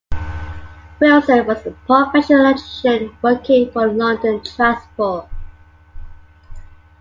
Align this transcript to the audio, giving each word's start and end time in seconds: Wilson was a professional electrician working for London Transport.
Wilson 0.99 1.45
was 1.45 1.63
a 1.67 1.73
professional 1.85 2.39
electrician 2.39 3.15
working 3.21 3.69
for 3.71 3.85
London 3.87 4.43
Transport. 4.43 5.27